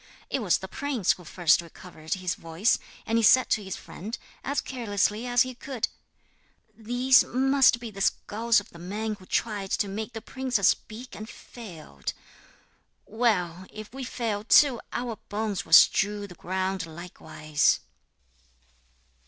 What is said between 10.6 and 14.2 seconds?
speak and failed. Well, if we